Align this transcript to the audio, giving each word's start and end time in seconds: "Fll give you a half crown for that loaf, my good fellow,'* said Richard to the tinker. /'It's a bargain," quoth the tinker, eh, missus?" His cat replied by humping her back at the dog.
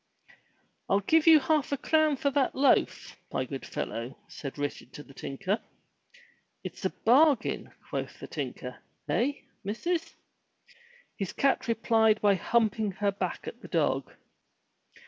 "Fll 0.89 1.05
give 1.05 1.27
you 1.27 1.37
a 1.37 1.41
half 1.43 1.69
crown 1.83 2.17
for 2.17 2.31
that 2.31 2.55
loaf, 2.55 3.15
my 3.31 3.45
good 3.45 3.63
fellow,'* 3.63 4.17
said 4.27 4.57
Richard 4.57 4.91
to 4.93 5.03
the 5.03 5.13
tinker. 5.13 5.59
/'It's 6.65 6.83
a 6.85 6.89
bargain," 6.89 7.69
quoth 7.87 8.19
the 8.19 8.25
tinker, 8.25 8.79
eh, 9.09 9.33
missus?" 9.63 10.15
His 11.17 11.33
cat 11.33 11.67
replied 11.67 12.19
by 12.19 12.33
humping 12.33 12.93
her 12.93 13.11
back 13.11 13.47
at 13.47 13.61
the 13.61 13.67
dog. 13.67 14.11